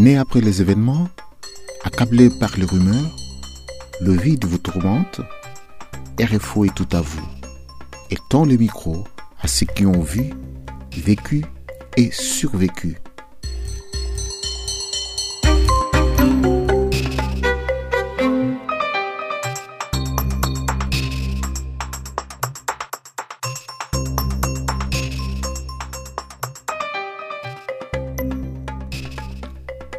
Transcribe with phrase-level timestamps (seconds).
[0.00, 1.10] Né après les événements,
[1.84, 3.14] accablé par les rumeurs,
[4.00, 5.20] le vide vous tourmente,
[6.18, 7.28] RFO est tout à vous
[8.10, 9.04] et tend le micro
[9.42, 10.30] à ceux qui ont vu,
[10.96, 11.44] vécu
[11.98, 12.96] et survécu.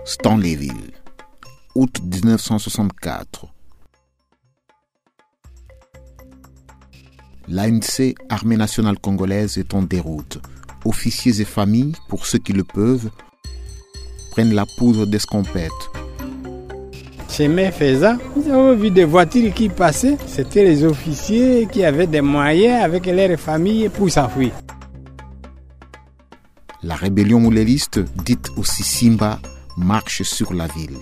[0.04, 0.92] Stanleyville,
[1.76, 3.46] août 1964.
[7.48, 10.40] L'ANC, Armée nationale congolaise, est en déroute.
[10.86, 13.12] Officiers et familles, pour ceux qui le peuvent,
[14.32, 15.72] prennent la poudre d'escompette.
[17.30, 20.18] Chemin faisant, nous avons vu des voitures qui passaient.
[20.26, 24.52] C'était les officiers qui avaient des moyens avec leurs familles pour s'enfuir.
[26.82, 29.40] La rébellion mouléliste, dite aussi Simba,
[29.78, 31.00] marche sur la ville.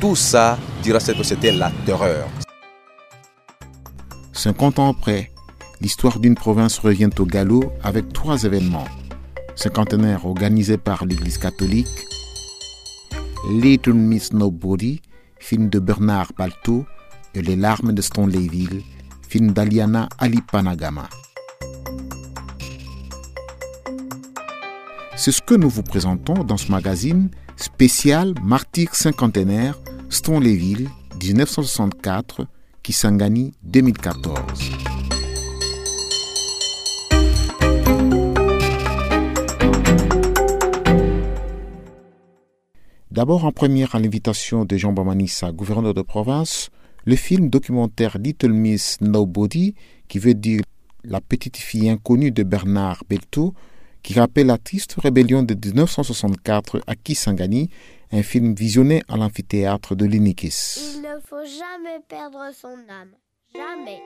[0.00, 2.28] Tout ça dira que c'était la terreur.
[4.32, 5.32] 50 ans après,
[5.80, 8.86] l'histoire d'une province revient au galop avec trois événements.
[9.56, 12.06] Cinquantenaire organisé par l'Église catholique,
[13.50, 15.00] Little Miss Nobody,
[15.40, 16.86] film de Bernard Balto,
[17.34, 18.82] et Les larmes de Stanleyville,
[19.28, 21.08] film d'Aliana Alipanagama.
[25.20, 29.76] C'est ce que nous vous présentons dans ce magazine spécial Martyr cinquantenaire
[30.10, 30.88] Stanleyville
[31.20, 32.46] 1964
[32.84, 34.36] Kisangani 2014.
[43.10, 46.70] D'abord en première à l'invitation de Jean Bamanissa, gouverneur de province,
[47.04, 49.74] le film documentaire Little Miss Nobody,
[50.06, 50.62] qui veut dire
[51.02, 53.52] la petite fille inconnue de Bernard Belto,
[54.02, 57.70] qui rappelle la triste rébellion de 1964 à Kisangani,
[58.12, 60.76] un film visionné à l'amphithéâtre de l'Inikis.
[60.94, 63.10] Il ne faut jamais perdre son âme.
[63.54, 64.00] Jamais.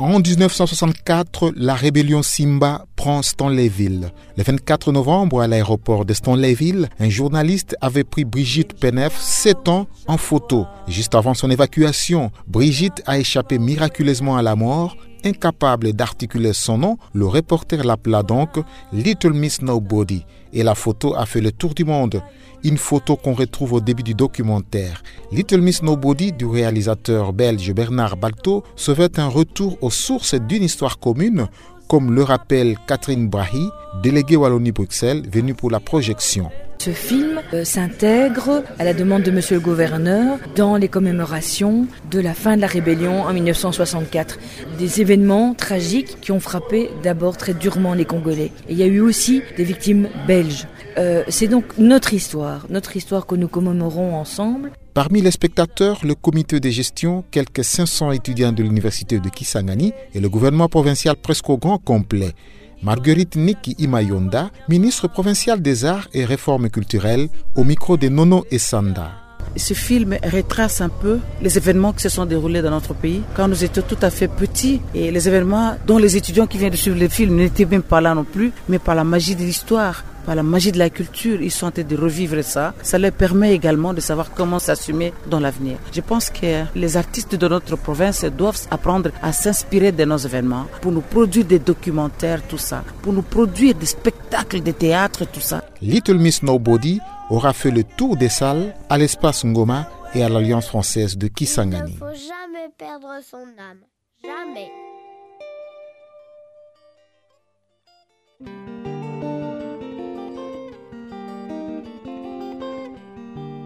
[0.00, 4.12] En 1964, la rébellion Simba prend Stanleyville.
[4.36, 9.88] Le 24 novembre, à l'aéroport de Stanleyville, un journaliste avait pris Brigitte Penef, 7 ans,
[10.06, 10.66] en photo.
[10.86, 14.96] Juste avant son évacuation, Brigitte a échappé miraculeusement à la mort.
[15.24, 18.50] Incapable d'articuler son nom, le reporter l'appela donc
[18.92, 22.22] Little Miss Nobody et la photo a fait le tour du monde.
[22.64, 25.02] Une photo qu'on retrouve au début du documentaire.
[25.32, 30.62] Little Miss Nobody du réalisateur belge Bernard Balto se veut un retour aux sources d'une
[30.62, 31.48] histoire commune,
[31.88, 33.68] comme le rappelle Catherine Brahi,
[34.02, 36.50] déléguée Wallonie-Bruxelles, venue pour la projection.
[36.80, 42.20] Ce film euh, s'intègre, à la demande de Monsieur le Gouverneur, dans les commémorations de
[42.20, 44.38] la fin de la rébellion en 1964.
[44.78, 48.52] Des événements tragiques qui ont frappé d'abord très durement les Congolais.
[48.68, 50.68] Et il y a eu aussi des victimes belges.
[50.98, 54.70] Euh, C'est donc notre histoire, notre histoire que nous commémorons ensemble.
[54.94, 60.20] Parmi les spectateurs, le comité de gestion, quelques 500 étudiants de l'université de Kisangani et
[60.20, 62.34] le gouvernement provincial presque au grand complet.
[62.82, 68.58] Marguerite Niki Imayonda, ministre provinciale des Arts et Réformes culturelles, au micro de Nono et
[68.58, 69.10] Sanda.
[69.56, 73.48] Ce film retrace un peu les événements qui se sont déroulés dans notre pays quand
[73.48, 76.76] nous étions tout à fait petits et les événements dont les étudiants qui viennent de
[76.76, 80.04] suivre le film n'étaient même pas là non plus, mais par la magie de l'histoire,
[80.28, 82.74] par la magie de la culture, ils sont en train de revivre ça.
[82.82, 85.78] Ça leur permet également de savoir comment s'assumer dans l'avenir.
[85.90, 90.66] Je pense que les artistes de notre province doivent apprendre à s'inspirer de nos événements
[90.82, 95.40] pour nous produire des documentaires, tout ça, pour nous produire des spectacles de théâtre, tout
[95.40, 95.64] ça.
[95.80, 97.00] Little Miss Nobody
[97.30, 101.30] aura fait le tour des salles à l'espace Ngoma et à l'Alliance française de Il
[101.30, 101.96] ne Kisangani.
[101.96, 103.38] faut jamais perdre son
[103.70, 103.80] âme.
[104.22, 104.68] Jamais.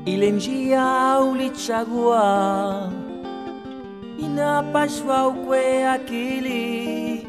[0.07, 2.93] Ile njia ulichagua
[4.19, 7.27] inapashwa ukwe akili,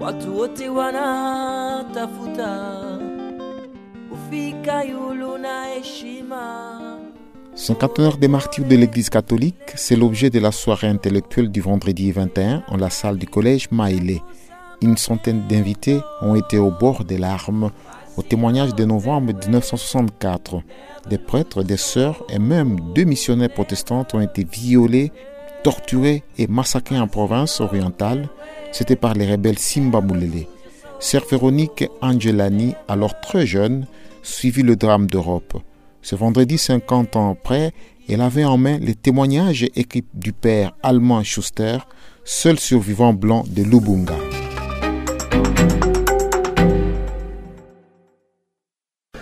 [0.00, 2.58] watu wote wanatafuta
[4.10, 5.62] kufika yulu na.
[7.54, 12.62] Cinquantenaire des martyrs de l'Église catholique, c'est l'objet de la soirée intellectuelle du vendredi 21
[12.68, 14.22] en la salle du collège Maïlé.
[14.80, 17.70] Une centaine d'invités ont été au bord des larmes
[18.16, 20.62] au témoignage de novembre 1964.
[21.08, 25.12] Des prêtres, des sœurs et même deux missionnaires protestantes ont été violés,
[25.62, 28.28] torturés et massacrés en province orientale.
[28.72, 30.46] C'était par les rebelles Simba Moulele.
[31.00, 33.86] Sœur Véronique Angelani, alors très jeune,
[34.22, 35.58] suivit le drame d'Europe.
[36.00, 37.72] Ce vendredi 50 ans après,
[38.08, 41.78] elle avait en main les témoignages écrits du père allemand Schuster,
[42.24, 44.16] seul survivant blanc de Lubunga.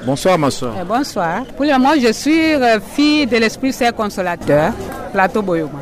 [0.04, 0.74] Bonsoir ma soeur.
[0.80, 1.44] Eh, bonsoir.
[1.56, 4.72] Pour le moment, je suis euh, fille de l'Esprit Saint Consolateur,
[5.12, 5.80] Plateau Boyoma.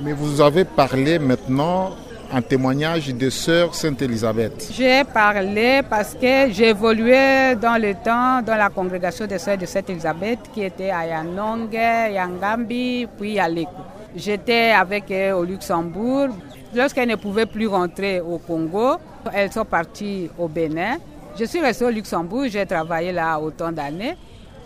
[0.00, 1.90] Mais vous avez parlé maintenant
[2.32, 4.70] un témoignage de sœur Sainte Élisabeth.
[4.72, 9.90] J'ai parlé parce que j'évoluais dans le temps dans la congrégation des sœurs de Sainte
[9.90, 13.70] Élisabeth qui était à Yanongue, Yangambi, puis à Leko.
[14.16, 16.28] J'étais avec elles au Luxembourg.
[16.74, 18.96] Lorsqu'elles ne pouvaient plus rentrer au Congo,
[19.32, 20.96] elles sont parties au Bénin.
[21.36, 24.16] Je suis restée au Luxembourg, j'ai travaillé là autant d'années.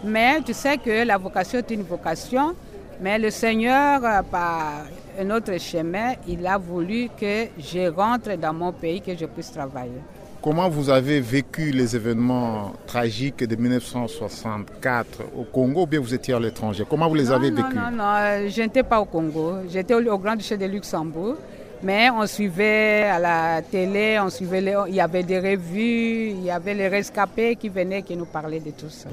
[0.05, 2.55] Mais tu sais que la vocation est une vocation.
[3.01, 4.01] Mais le Seigneur,
[4.31, 4.85] par
[5.21, 9.53] un autre chemin, il a voulu que je rentre dans mon pays, que je puisse
[9.53, 10.01] travailler.
[10.43, 16.35] Comment vous avez vécu les événements tragiques de 1964 au Congo ou bien vous étiez
[16.35, 16.85] à l'étranger?
[16.89, 17.75] Comment vous les avez vécus?
[17.75, 19.59] Non, non, non, je n'étais pas au Congo.
[19.71, 21.37] J'étais au, au Grand-Duché de Luxembourg.
[21.83, 26.45] Mais on suivait à la télé, on suivait les, il y avait des revues, il
[26.45, 29.09] y avait les rescapés qui venaient, qui nous parlaient de tout ça.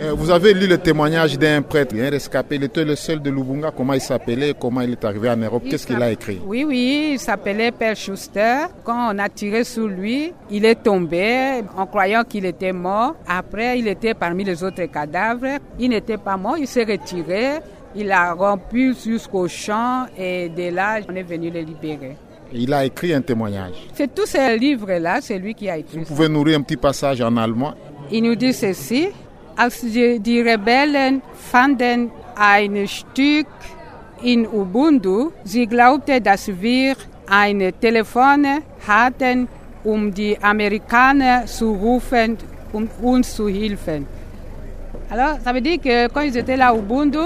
[0.00, 3.30] Et vous avez lu le témoignage d'un prêtre, un rescapé, il était le seul de
[3.30, 6.40] Lubunga, comment il s'appelait, comment il est arrivé en Europe, qu'est-ce qu'il a écrit?
[6.46, 8.66] Oui, oui, il s'appelait Père Schuster.
[8.84, 13.16] Quand on a tiré sur lui, il est tombé en croyant qu'il était mort.
[13.26, 15.58] Après, il était parmi les autres cadavres.
[15.78, 17.60] Il n'était pas mort, il s'est retiré.
[17.96, 22.16] Il a rompu jusqu'au champ et de là, on est venu le libérer.
[22.52, 23.74] Il a écrit un témoignage.
[23.94, 25.98] C'est tous ces livres-là, c'est lui qui a écrit.
[25.98, 27.74] Vous pouvez nourrir un petit passage en allemand
[28.10, 29.08] Il nous dit ceci.
[29.56, 33.46] Als die Rebellen fanden ein Stück
[34.20, 36.96] in Ubundu, sie glaubte, dass wir
[37.28, 38.44] ein Telefon
[38.86, 39.46] hatten,
[39.84, 42.36] um die Amerikaner zu rufen,
[42.72, 44.06] um uns zu helfen.
[45.08, 47.18] Alors, ça veut dire que quand ils étaient là au Ubundu,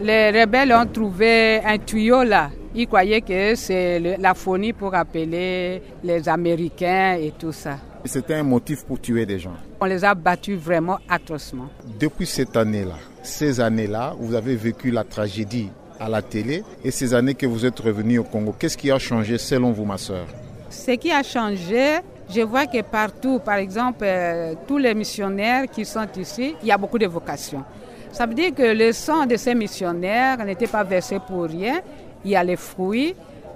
[0.00, 2.50] les rebelles ont trouvé un tuyau là.
[2.74, 7.78] Ils croyaient que c'est la phonie pour appeler les Américains et tout ça.
[8.04, 9.54] C'était un motif pour tuer des gens.
[9.80, 11.68] On les a battus vraiment atrocement.
[11.98, 15.68] Depuis cette année-là, ces années-là, vous avez vécu la tragédie
[15.98, 18.54] à la télé et ces années que vous êtes revenu au Congo.
[18.58, 20.26] Qu'est-ce qui a changé selon vous, ma soeur
[20.70, 21.98] Ce qui a changé,
[22.34, 26.72] je vois que partout, par exemple, euh, tous les missionnaires qui sont ici, il y
[26.72, 27.64] a beaucoup de vocations.
[28.12, 31.80] Ça veut dire que le sang de ces missionnaires n'était pas versé pour rien.
[32.24, 33.14] Il y a les fruits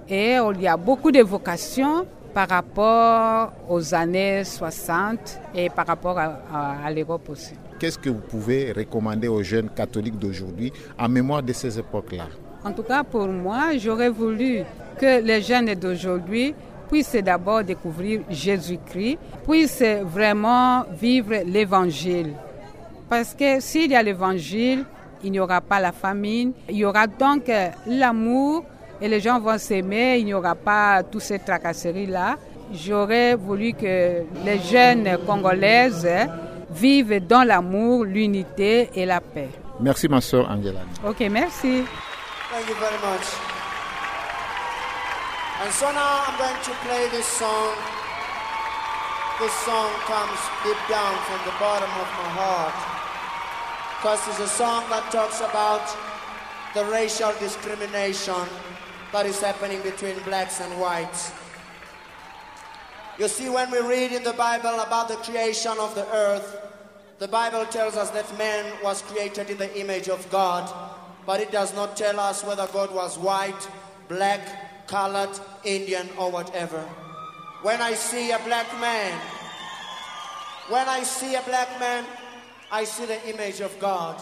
[0.09, 6.19] et il y a beaucoup de vocations par rapport aux années 60 et par rapport
[6.19, 7.55] à, à, à l'Europe aussi.
[7.79, 12.25] Qu'est-ce que vous pouvez recommander aux jeunes catholiques d'aujourd'hui en mémoire de ces époques-là?
[12.65, 14.63] En tout cas, pour moi, j'aurais voulu
[14.99, 16.55] que les jeunes d'aujourd'hui
[16.89, 22.33] puissent d'abord découvrir Jésus-Christ, puissent vraiment vivre l'Évangile.
[23.15, 24.85] Parce que s'il y a l'évangile,
[25.23, 27.49] il n'y aura pas la famine, il y aura donc
[27.87, 28.65] l'amour
[29.01, 32.39] et les gens vont s'aimer, il n'y aura pas toutes ces tracasseries-là.
[32.73, 36.09] J'aurais voulu que les jeunes congolaises
[36.73, 39.51] vivent dans l'amour, l'unité et la paix.
[39.79, 40.81] Merci ma soeur Angela.
[41.07, 41.85] Ok, merci.
[42.51, 43.27] Thank you very much.
[45.63, 47.77] And so now I'm going to play this song.
[49.41, 52.94] This song comes deep down from the bottom of my heart.
[54.05, 55.81] Because it's a song that talks about
[56.75, 58.35] the racial discrimination
[59.13, 61.33] that is happening between blacks and whites.
[63.19, 66.55] You see, when we read in the Bible about the creation of the earth,
[67.19, 70.71] the Bible tells us that man was created in the image of God,
[71.25, 73.69] but it does not tell us whether God was white,
[74.09, 75.35] black, colored,
[75.65, 76.83] Indian, or whatever.
[77.63, 79.19] When I see a black man,
[80.69, 82.05] when I see a black man,
[82.73, 84.17] I see the image of God.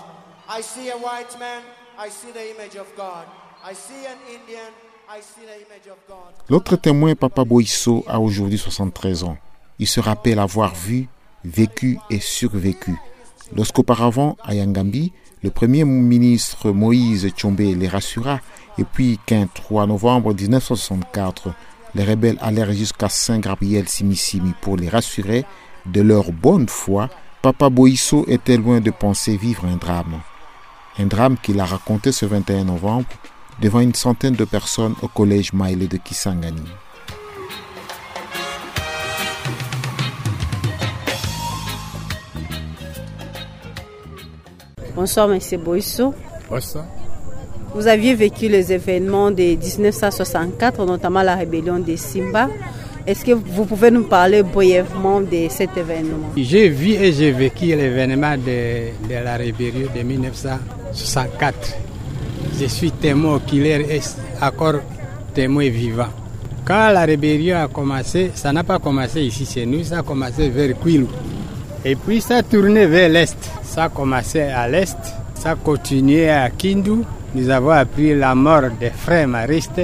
[0.49, 1.63] I see a white man,
[1.99, 3.27] I see the image of God.
[3.65, 4.73] I see an Indian,
[5.09, 6.35] I see the image of God.
[6.49, 9.37] L'autre témoin, Papa Boisso, a aujourd'hui 73 ans.
[9.79, 11.09] Il se rappelle avoir vu,
[11.45, 12.97] vécu et survécu.
[13.55, 18.41] Lorsqu'auparavant, à Yangambi, le premier ministre Moïse Tchombe les rassura,
[18.79, 21.53] et puis qu'un 3 novembre 1964,
[21.95, 25.45] les rebelles allèrent jusqu'à Saint-Gabriel Simissimi pour les rassurer
[25.87, 27.11] de leur bonne foi,
[27.43, 30.21] Papa Boisso était loin de penser vivre un drame.
[30.97, 33.09] Un drame qu'il a raconté ce 21 novembre
[33.61, 36.63] devant une centaine de personnes au collège Maïlé de Kisangani.
[44.95, 46.15] Bonsoir, Monsieur Boisso.
[46.49, 46.85] Bonsoir.
[47.75, 52.49] Vous aviez vécu les événements de 1964, notamment la rébellion des Simba.
[53.04, 56.30] Est-ce que vous pouvez nous parler brièvement de cet événement?
[56.37, 61.76] J'ai vu et j'ai vécu l'événement de, la rébellion de 1964.
[62.61, 64.00] Je suis témoin oculaire et
[64.40, 64.75] encore
[65.35, 66.06] témoin vivant.
[66.64, 70.49] Quand la rébellion a commencé, ça n'a pas commencé ici chez nous, ça a commencé
[70.49, 71.06] vers Kwilu.
[71.85, 73.50] Et puis ça tournait vers l'est.
[73.64, 74.97] Ça commençait à l'est,
[75.35, 77.02] ça continuait à Kindu.
[77.35, 79.80] Nous avons appris la mort des frères maristes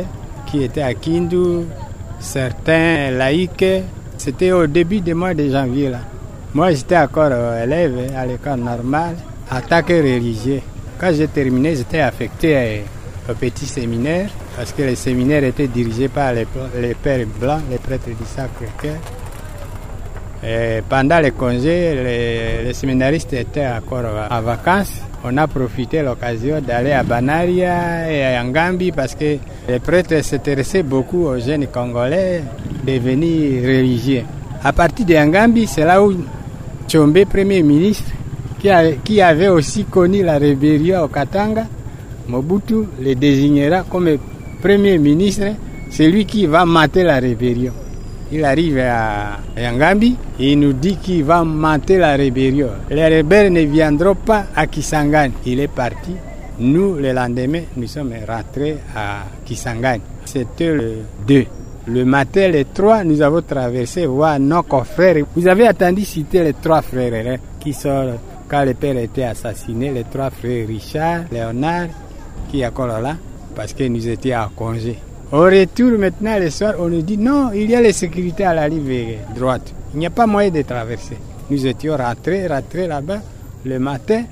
[0.47, 1.65] qui étaient à Kindu,
[2.21, 3.85] certains laïcs.
[4.17, 5.93] C'était au début du mois de janvier.
[6.55, 9.17] Moi j'étais encore élève à l'école normale,
[9.51, 10.61] attaque religieuse.
[10.99, 12.83] Quand j'ai terminé, j'étais affecté
[13.29, 16.47] au petit séminaire parce que le séminaire était dirigé par les,
[16.81, 18.97] les pères blancs, les prêtres du Sacré-Cœur.
[20.45, 24.93] Et pendant les congés, les, les, séminaristes étaient encore en vacances.
[25.25, 29.37] On a profité l'occasion d'aller à Banaria et à Ngambi parce que
[29.69, 32.43] les prêtres s'intéressaient beaucoup aux jeunes Congolais
[32.87, 34.23] devenus religieux.
[34.63, 36.15] À partir de Ngambi, c'est là où
[36.87, 38.11] Tchombe, Premier ministre,
[38.61, 38.69] qui,
[39.05, 41.67] qui, avait aussi connu la rébellion au Katanga,
[42.29, 44.17] Mobutu le désignera comme
[44.63, 45.47] Premier ministre,
[45.91, 47.73] celui qui va mater la rébellion.
[48.31, 52.69] Il arrive à Yangambi et il nous dit qu'il va monter la rébellion.
[52.91, 55.33] Les rebelles ne viendront pas à Kisangani.
[55.47, 56.15] Il est parti.
[56.61, 60.03] Nous, le lendemain, nous sommes rentrés à Kisangani.
[60.27, 61.47] C'était le 2.
[61.87, 65.25] Le matin, les trois, nous avons traversé voir nos confrères.
[65.35, 68.11] Vous avez attendu citer les trois frères hein, qui sont,
[68.47, 71.87] quand le père était assassiné, les trois frères Richard, Léonard,
[72.51, 73.17] qui est encore là,
[73.57, 74.99] parce que nous étions en congé.
[75.31, 78.55] Au retour maintenant le soir, on nous dit non, il y a les sécurités à
[78.55, 79.75] la rive droite.
[79.93, 81.19] Il n'y a pas moyen de traverser.
[81.51, 83.21] Nous étions rentrés, rentrés là-bas.
[83.67, 84.23] Le matin,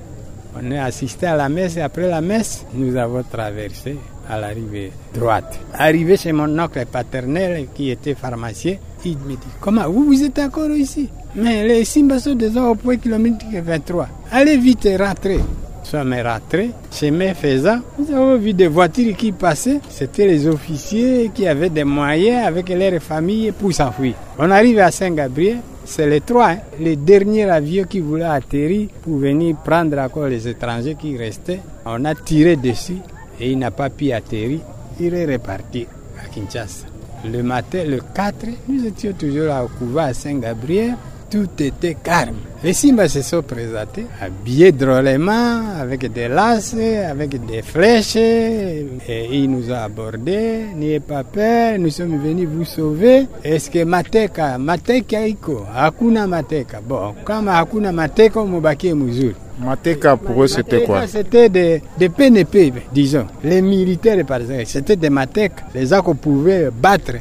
[0.59, 3.95] on est assisté à la messe et après la messe, nous avons traversé
[4.27, 5.59] à la rive droite.
[5.75, 10.39] Arrivé chez mon oncle paternel qui était pharmacien, il me dit Comment vous, vous êtes
[10.39, 11.09] encore ici?
[11.35, 14.07] Mais les Simba sont déjà au point kilomètre 23.
[14.31, 15.41] Allez vite rentrer
[15.87, 19.79] sommes rentrés, chemin faisant, nous avons vu des voitures qui passaient.
[19.89, 24.13] C'était les officiers qui avaient des moyens avec leurs familles pour s'enfuir.
[24.37, 29.17] On arrive à Saint-Gabriel, c'est les trois, hein, les derniers avions qui voulaient atterrir pour
[29.17, 31.61] venir prendre encore les étrangers qui restaient.
[31.85, 32.97] On a tiré dessus
[33.39, 34.59] et il n'a pas pu atterrir.
[34.99, 35.87] Il est reparti
[36.21, 36.87] à Kinshasa.
[37.25, 38.35] Le matin, le 4,
[38.67, 40.95] nous étions toujours au couvent à Saint-Gabriel
[41.29, 42.35] tout était calme.
[42.63, 48.85] Les Simba se sont présentés, habillés drôlement, avec des laces, avec des flèches, et
[49.31, 50.65] ils nous ont abordés.
[50.75, 53.27] N'ayez pas peur, nous sommes venus vous sauver.
[53.43, 56.81] Est-ce que Mateka, Mateka iko, Hakuna Mateka.
[56.81, 59.35] Bon, comme Hakuna Mateka, Mubaki Muzuri.
[59.59, 61.07] Mateka pour eux c'était quoi?
[61.07, 63.25] C'était des, des PNP, disons.
[63.43, 65.51] Les militaires par exemple, c'était des Matek.
[65.73, 67.13] Les gens qu'on pouvait battre,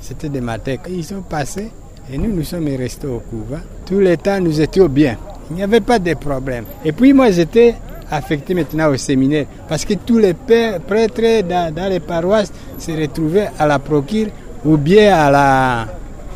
[0.00, 0.80] c'était des Matek.
[0.90, 1.70] Ils sont passés
[2.12, 3.60] et nous, nous sommes restés au couvent.
[3.84, 5.16] Tout le temps, nous étions bien.
[5.50, 6.64] Il n'y avait pas de problème.
[6.84, 7.74] Et puis moi, j'étais
[8.10, 13.66] affecté maintenant au séminaire parce que tous les prêtres dans, les paroisses se retrouvaient à
[13.66, 14.28] la procure
[14.64, 15.86] ou bien à la,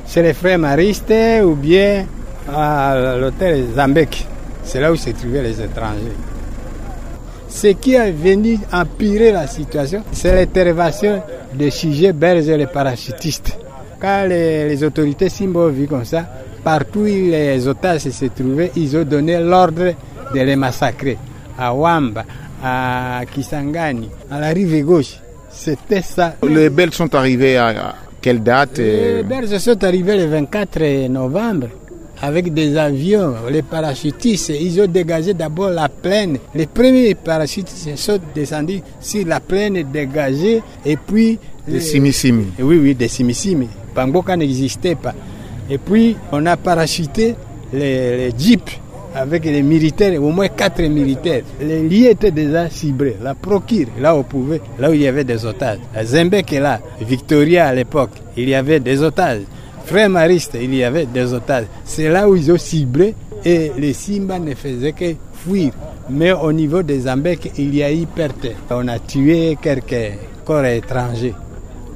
[0.09, 1.13] chez les frères maristes
[1.45, 2.07] ou bien
[2.53, 4.27] à l'hôtel Zambek.
[4.65, 6.17] C'est là où se trouvaient les étrangers.
[7.49, 11.23] Ce qui est venu empirer la situation, c'est l'intervention
[11.71, 13.60] sujets belges et les parachutistes
[14.01, 16.27] quand les, les, autorités Simba ont vu comme ça,
[16.65, 19.95] partout où les otages se trouvaient, ils ont donné l'ordre
[20.35, 21.19] de les massacrer.
[21.59, 22.25] À Wamba,
[22.63, 25.19] à Kisangani, à la rive gauche.
[25.51, 26.37] C'était ça.
[26.49, 31.67] Les Belges sont arrivés à quelle date Les Belges sont arrivés le 24 novembre
[32.23, 36.39] avec des avions, les parachutistes, ils ont dégagé d'abord la plaine.
[36.55, 41.39] Les premiers parachutistes sont descendus sur la plaine dégagée et puis...
[41.67, 42.47] Des simisimi.
[42.59, 43.69] Oui, oui, des simisimi.
[43.95, 45.15] Bamboka n'existait pas.
[45.69, 47.35] Et puis, on a parachuté
[47.73, 48.81] les, jeeps
[49.15, 51.43] avec les militaires, au moins quatre militaires.
[51.61, 53.17] Les liés étaient déjà ciblés.
[53.23, 55.79] La procure, là où on pouvait, là où il y avait des otages.
[55.95, 59.43] La Zembek est là, Victoria à l'époque, il y avait des otages.
[59.85, 61.67] Frère Mariste, il y avait des otages.
[61.85, 65.73] C'est là où ils ont ciblé et les Simba ne faisaient que fuir.
[66.09, 68.47] Mais au niveau des Zambek, il y a eu perte.
[68.71, 71.35] On a tué quelques corps étrangers.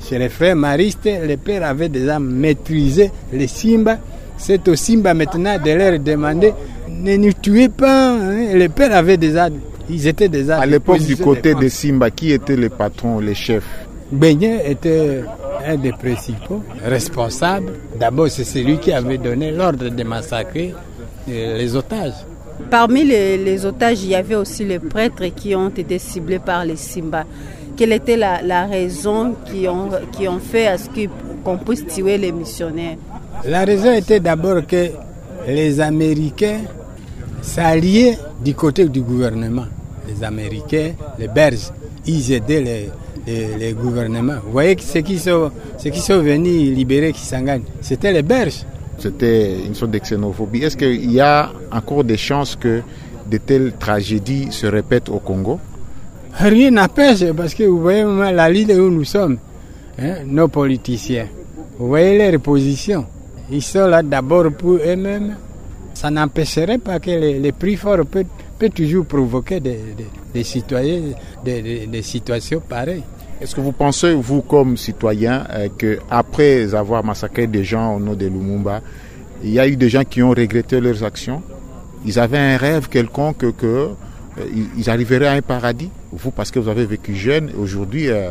[0.08, 3.98] Chez les frères maristes, les pères avaient déjà maîtrisé les Simba.
[4.36, 6.52] C'est au Simba maintenant de leur demander
[6.88, 8.10] ne nous tuez pas.
[8.12, 8.54] Hein.
[8.54, 9.48] Les pères avaient déjà,
[9.88, 10.58] ils étaient déjà.
[10.58, 13.64] À l'époque du côté de Simba, qui était le patron, les chefs
[14.12, 15.22] Beignet était
[15.66, 17.72] un des principaux responsables.
[17.98, 20.74] D'abord, c'est celui qui avait donné l'ordre de massacrer
[21.26, 22.12] les otages.
[22.70, 26.64] Parmi les, les, otages, il y avait aussi les prêtres qui ont été ciblés par
[26.64, 27.24] les Simba.
[27.76, 30.88] Quelle était la, la raison qui ont, qui ont fait à ce
[31.42, 32.96] qu'on puisse tuer les missionnaires?
[33.44, 34.90] La raison était d'abord que
[35.48, 36.60] les Américains
[37.42, 39.66] s'alliaient du côté du gouvernement.
[40.08, 41.70] Les Américains, les Belges,
[42.06, 42.90] ils aidaient les,
[43.26, 44.36] les, les, gouvernements.
[44.44, 48.64] Vous voyez que ceux qui sont, ceux qui sont venus libérer Kisangani, c'était les Belges.
[48.98, 50.62] C'était une sorte de xénophobie.
[50.62, 52.80] Est-ce qu'il y a encore des chances que
[53.28, 55.58] de telles tragédies se répètent au Congo?
[56.38, 59.38] Rien n'empêche, parce que vous voyez la ligne où nous sommes,
[59.98, 61.26] hein, nos politiciens.
[61.78, 63.06] Vous voyez les positions.
[63.50, 65.36] Ils sont là d'abord pour eux-mêmes.
[65.94, 68.26] Ça n'empêcherait pas que les, prix forts peuvent,
[68.74, 71.02] toujours provoquer des, citoyens,
[71.44, 73.02] des, situations pareilles.
[73.40, 78.14] Est-ce que vous pensez, vous comme citoyen, euh, qu'après avoir massacré des gens au nom
[78.14, 78.80] de Lumumba,
[79.42, 81.42] il y a eu des gens qui ont regretté leurs actions?
[82.06, 83.90] Ils avaient un rêve quelconque que,
[84.76, 88.30] ils arriveraient à un paradis Vous, parce que vous avez vécu jeune, aujourd'hui, euh,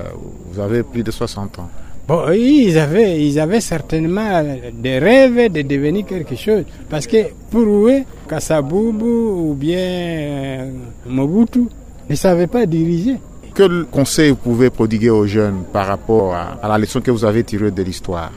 [0.51, 1.69] vous avez plus de 60 ans.
[2.07, 4.43] Bon, ils avaient, ils avaient certainement
[4.73, 6.65] des rêves de devenir quelque chose.
[6.89, 7.17] Parce que
[7.49, 10.69] pour eux, Kassaboubou ou bien euh,
[11.07, 11.61] Mobutu?
[12.09, 13.15] Ne savaient pas diriger.
[13.55, 17.23] Quel conseil vous pouvez prodiguer aux jeunes par rapport à, à la leçon que vous
[17.23, 18.31] avez tirée de l'histoire?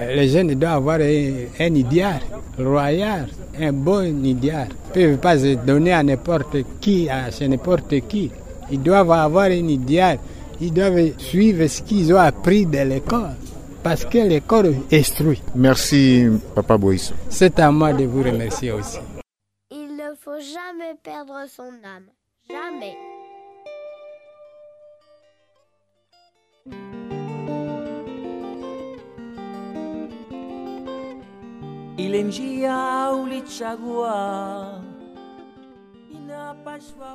[0.00, 2.20] Euh, Les jeunes doivent avoir un, un idéal
[2.58, 3.26] royal,
[3.60, 4.68] un bon idéal.
[4.94, 8.30] Ils ne peuvent pas se donner à n'importe qui, à chez n'importe qui.
[8.70, 10.18] Ils doivent avoir un idéal.
[10.60, 13.34] Ils doivent suivre ce qu'ils ont appris de l'école.
[13.82, 15.40] Parce que l'école instruit.
[15.54, 17.12] Merci, Papa Boïs.
[17.28, 18.98] C'est à moi de vous remercier aussi.
[19.70, 22.10] Il ne faut jamais perdre son âme.
[22.48, 22.96] Jamais.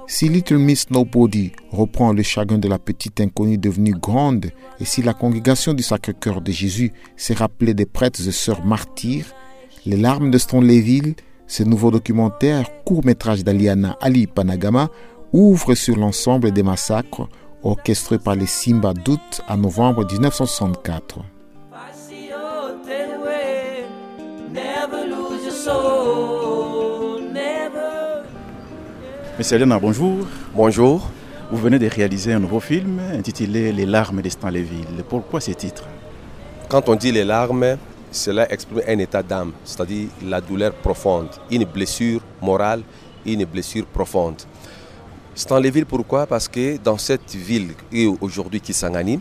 [0.08, 5.02] Si Little Miss Nobody reprend le chagrin de la petite inconnue devenue grande, et si
[5.02, 9.34] la congrégation du Sacré-Cœur de Jésus s'est rappelée des prêtres et sœurs martyrs,
[9.86, 14.90] Les larmes de Stonleyville, ce nouveau documentaire, court-métrage d'Aliana Ali Panagama,
[15.32, 17.28] ouvre sur l'ensemble des massacres
[17.64, 21.34] orchestrés par les Simba d'août à novembre 1964.
[29.37, 30.27] Monsieur Aliana, bonjour.
[30.53, 31.09] Bonjour.
[31.51, 35.03] Vous venez de réaliser un nouveau film intitulé Les larmes de Stanleyville.
[35.09, 35.83] Pourquoi ce titre?
[36.69, 37.77] Quand on dit les larmes,
[38.11, 42.81] cela exprime un état d'âme, c'est-à-dire la douleur profonde, une blessure morale,
[43.25, 44.41] une blessure profonde.
[45.33, 46.27] Stanleyville, pourquoi?
[46.27, 49.19] Parce que dans cette ville et aujourd'hui Kisangani,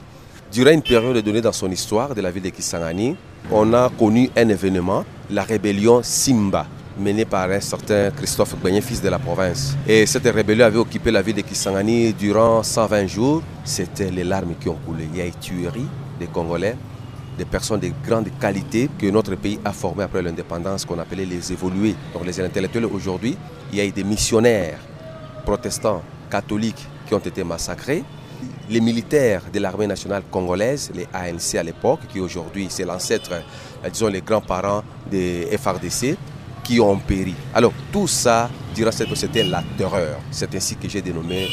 [0.55, 3.17] durant une période donnée dans son histoire de la ville de Kisangani,
[3.51, 6.64] on a connu un événement, la rébellion Simba,
[6.97, 9.77] menée par un certain Christophe Gbenye, fils de la province.
[9.88, 13.43] Et cette rébellion avait occupé la ville de Kisangani durant 120 jours.
[13.64, 15.09] C'était les larmes qui ont coulé.
[15.12, 15.87] Il y a eu tuerie
[16.21, 16.77] des Congolais,
[17.37, 21.51] des personnes de grande qualité que notre pays a formées après l'indépendance, qu'on appelait les
[21.51, 21.97] évolués.
[22.12, 23.37] Donc les intellectuels aujourd'hui,
[23.73, 24.79] il y a eu des missionnaires
[25.45, 28.05] protestants, catholiques qui ont été massacrés.
[28.71, 33.89] Les militaires de l'armée nationale congolaise, les ANC à l'époque, qui aujourd'hui c'est l'ancêtre, euh,
[33.91, 36.17] disons les grands-parents des FRDC,
[36.63, 37.35] qui ont péri.
[37.55, 40.19] Alors tout ça, durant cette c'était la terreur.
[40.31, 41.49] C'est ainsi que j'ai dénommé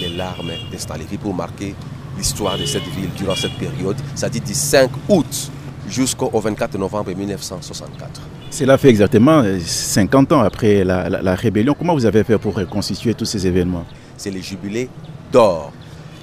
[0.00, 1.74] les larmes de pour marquer
[2.18, 5.50] l'histoire de cette ville durant cette période, c'est-à-dire du 5 août
[5.88, 8.20] jusqu'au 24 novembre 1964.
[8.50, 11.74] Cela fait exactement 50 ans après la, la- la rébellion.
[11.78, 13.84] Comment vous avez fait pour reconstituer tous ces événements?
[14.16, 14.88] C'est le jubilé
[15.30, 15.72] d'or.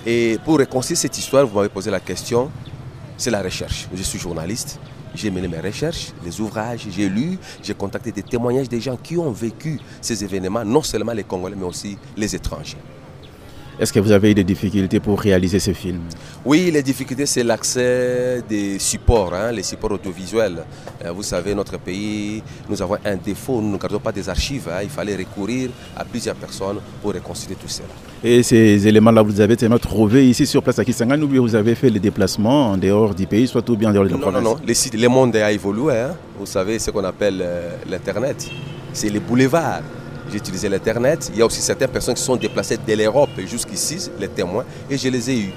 [0.06, 2.52] Et pour reconstruire cette histoire, vous m'avez posé la question,
[3.16, 3.88] c'est la recherche.
[3.94, 4.80] Je suis journaliste,
[5.16, 9.18] j'ai mené mes recherches, les ouvrages, j'ai lu, j'ai contacté des témoignages des gens qui
[9.18, 12.78] ont vécu ces événements, non seulement les Congolais, mais aussi les étrangers.
[13.80, 16.00] Est-ce que vous avez eu des difficultés pour réaliser ce film?
[16.46, 20.64] Oui, les difficultés, c'est l'accès des supports, hein, les supports audiovisuels.
[21.04, 24.70] Euh, Vous savez, notre pays, nous avons un défaut, nous ne gardons pas des archives.
[24.72, 24.82] hein.
[24.84, 27.88] Il fallait recourir à plusieurs personnes pour reconstituer tout cela.
[28.24, 31.56] Et ces éléments-là, vous avez seulement trouvé ici sur place à Kisangani ou bien vous
[31.56, 34.18] avez fait les déplacements en dehors du pays, soit ou bien en dehors de la
[34.18, 34.56] Non, non, non.
[34.66, 35.94] Les sites- le monde a évolué.
[35.94, 36.16] hein.
[36.40, 38.48] Vous savez ce qu'on appelle euh, l'Internet.
[38.94, 39.82] C'est les boulevards.
[40.34, 41.30] J'ai utilisé l'Internet.
[41.32, 44.98] Il y a aussi certaines personnes qui sont déplacées de l'Europe jusqu'ici, les témoins, et
[44.98, 45.54] je les ai eus.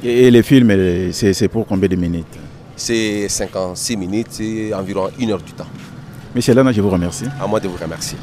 [0.00, 0.70] Et, et les films,
[1.12, 2.38] c'est c'est pour combien de minutes?
[2.76, 5.66] C'est 56 minutes et environ une heure du temps.
[6.36, 7.24] Monsieur Lana, je vous remercie.
[7.40, 8.16] À moi de vous remercier.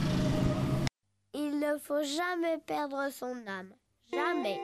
[1.34, 3.74] Il ne faut jamais perdre son âme.
[4.10, 4.62] Jamais.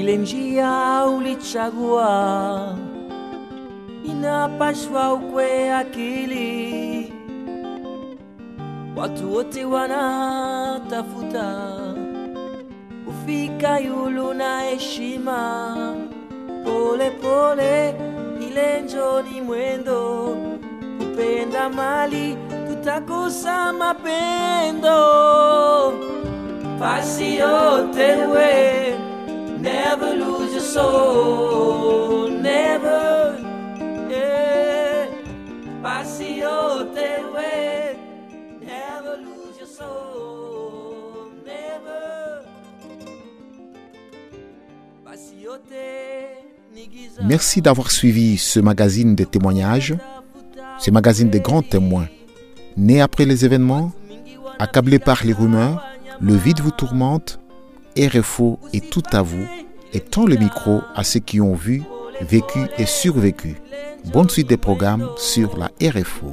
[0.00, 2.74] Ile njia ulichagua
[4.04, 7.12] inapashwa ukwe akili.
[8.96, 11.56] Watu wote wanatafuta
[13.08, 15.76] ufika yulu na heshima,
[16.64, 17.94] pole pole,
[18.50, 20.36] ile njoni mwendo,
[20.98, 22.36] kupenda mali
[22.68, 24.98] tutakosa mapendo.
[26.80, 28.94] Pasi yote way,
[29.64, 33.04] never lose your soul, never.
[36.20, 37.96] Your way,
[38.60, 42.44] never lose your soul, never.
[47.22, 49.94] Merci d'avoir suivi ce magazine de témoignages,
[50.78, 52.08] ce magazine des grands témoins.
[52.76, 53.92] Né après les événements,
[54.58, 55.84] accablé par les rumeurs,
[56.20, 57.38] le vide vous tourmente,
[57.96, 59.46] RFO est tout à vous
[59.92, 61.84] et tend le micro à ceux qui ont vu,
[62.20, 63.56] vécu et survécu.
[64.06, 66.32] Bonne suite des programmes sur la RFO.